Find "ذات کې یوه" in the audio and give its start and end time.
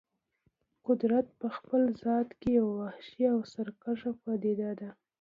2.03-2.73